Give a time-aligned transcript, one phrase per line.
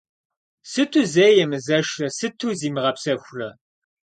[0.71, 3.49] Сыту зэи емызэшрэ, сыту зимыгъэпсэхурэ?